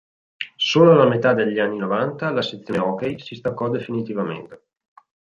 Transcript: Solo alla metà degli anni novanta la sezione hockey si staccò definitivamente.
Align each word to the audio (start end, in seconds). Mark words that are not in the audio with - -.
Solo 0.57 0.93
alla 0.93 1.07
metà 1.07 1.35
degli 1.35 1.59
anni 1.59 1.77
novanta 1.77 2.31
la 2.31 2.41
sezione 2.41 2.79
hockey 2.79 3.19
si 3.19 3.35
staccò 3.35 3.69
definitivamente. 3.69 4.63